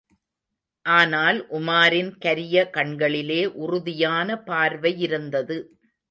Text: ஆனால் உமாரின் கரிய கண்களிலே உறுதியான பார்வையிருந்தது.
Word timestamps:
ஆனால் 0.85 1.39
உமாரின் 1.51 2.09
கரிய 2.17 2.63
கண்களிலே 2.69 3.41
உறுதியான 3.55 4.37
பார்வையிருந்தது. 4.47 5.57